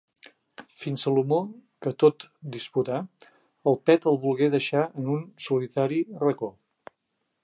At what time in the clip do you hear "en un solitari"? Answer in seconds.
5.03-6.01